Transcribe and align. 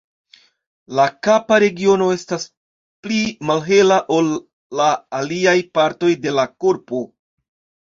La 0.99 1.03
kapa 1.27 1.59
regiono 1.63 2.07
estas 2.13 2.47
pli 3.05 3.21
malhela 3.51 3.99
ol 4.17 4.33
la 4.81 4.89
aliaj 5.21 5.57
partoj 5.79 6.13
de 6.27 6.37
la 6.41 6.49
korpo. 6.67 7.07